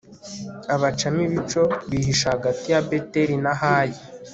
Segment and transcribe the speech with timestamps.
[0.75, 3.97] abacamo ibico, bihisha hagati ya beteli na hayi